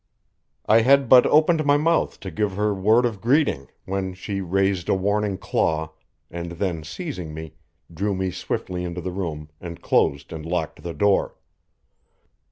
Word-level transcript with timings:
I 0.65 0.81
had 0.81 1.09
but 1.09 1.27
opened 1.27 1.63
my 1.63 1.77
mouth 1.77 2.19
to 2.21 2.31
give 2.31 2.53
her 2.53 2.73
word 2.73 3.05
of 3.05 3.21
greeting 3.21 3.67
when 3.85 4.15
she 4.15 4.41
raised 4.41 4.89
a 4.89 4.95
warning 4.95 5.37
claw, 5.37 5.93
and 6.31 6.53
then 6.53 6.83
seizing 6.83 7.35
me, 7.35 7.53
drew 7.93 8.15
me 8.15 8.31
swiftly 8.31 8.83
into 8.83 9.01
the 9.01 9.11
room 9.11 9.51
and 9.59 9.79
closed 9.79 10.33
and 10.33 10.43
locked 10.43 10.81
the 10.81 10.95
door. 10.95 11.35